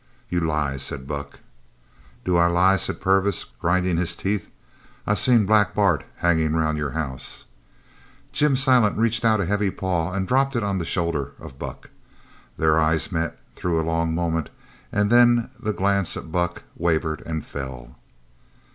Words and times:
"You 0.29 0.39
lie!" 0.39 0.77
said 0.77 1.07
Buck. 1.07 1.41
"Do 2.25 2.35
I 2.35 2.47
lie?" 2.47 2.75
said 2.77 2.99
Purvis, 3.01 3.43
grinding 3.43 3.97
his 3.97 4.15
teeth. 4.15 4.49
"I 5.05 5.13
seen 5.13 5.45
Black 5.45 5.75
Bart 5.75 6.05
hangin' 6.15 6.55
around 6.55 6.77
your 6.77 6.89
house." 6.97 7.45
Jim 8.31 8.55
Silent 8.55 8.97
reached 8.97 9.23
out 9.23 9.39
a 9.39 9.45
heavy 9.45 9.69
paw 9.69 10.11
and 10.11 10.27
dropped 10.27 10.55
it 10.55 10.63
on 10.63 10.79
the 10.79 10.85
shoulder 10.85 11.33
of 11.39 11.59
Buck. 11.59 11.91
Their 12.57 12.79
eyes 12.79 13.11
met 13.11 13.39
through 13.53 13.79
a 13.79 13.85
long 13.85 14.15
moment, 14.15 14.49
and 14.91 15.11
then 15.11 15.51
the 15.59 15.71
glance 15.71 16.15
of 16.15 16.31
Buck 16.31 16.63
wavered 16.75 17.21
and 17.27 17.45
fell. 17.45 17.99